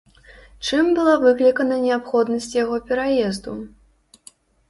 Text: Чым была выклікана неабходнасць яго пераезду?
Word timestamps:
Чым 0.67 0.85
была 0.99 1.11
выклікана 1.25 1.75
неабходнасць 1.83 2.49
яго 2.63 2.75
пераезду? 2.87 3.51